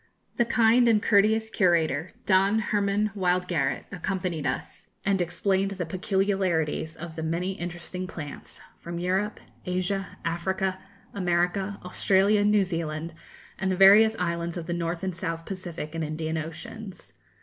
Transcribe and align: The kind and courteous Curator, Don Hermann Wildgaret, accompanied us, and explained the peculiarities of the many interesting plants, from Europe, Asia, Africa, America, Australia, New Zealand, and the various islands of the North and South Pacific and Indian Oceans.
The 0.37 0.45
kind 0.45 0.87
and 0.87 0.99
courteous 0.99 1.51
Curator, 1.51 2.09
Don 2.25 2.57
Hermann 2.57 3.11
Wildgaret, 3.15 3.83
accompanied 3.91 4.47
us, 4.47 4.87
and 5.05 5.21
explained 5.21 5.69
the 5.77 5.85
peculiarities 5.85 6.95
of 6.95 7.15
the 7.15 7.21
many 7.21 7.51
interesting 7.51 8.07
plants, 8.07 8.59
from 8.79 8.97
Europe, 8.97 9.39
Asia, 9.63 10.17
Africa, 10.25 10.79
America, 11.13 11.77
Australia, 11.85 12.43
New 12.43 12.63
Zealand, 12.63 13.13
and 13.59 13.69
the 13.69 13.75
various 13.77 14.15
islands 14.17 14.57
of 14.57 14.65
the 14.65 14.73
North 14.73 15.03
and 15.03 15.13
South 15.13 15.45
Pacific 15.45 15.93
and 15.93 16.03
Indian 16.03 16.35
Oceans. 16.35 17.13